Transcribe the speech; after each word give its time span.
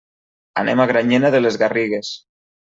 Anem 0.61 0.81
a 0.85 0.87
Granyena 0.93 1.33
de 1.37 1.43
les 1.45 1.61
Garrigues. 1.65 2.13